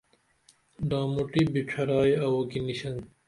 ڈاموٹی 0.89 1.43
بیڇھرائی 1.53 2.13
اووکی 2.25 2.59
نیشن 2.67 2.95